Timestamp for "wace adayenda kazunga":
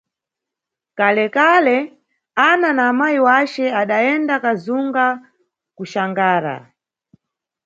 3.27-5.05